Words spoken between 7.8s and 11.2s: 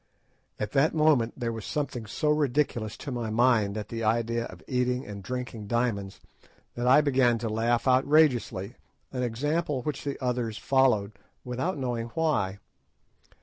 outrageously, an example which the others followed,